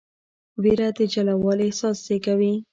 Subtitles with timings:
[0.61, 2.53] ویره د جلاوالي احساس زېږوي.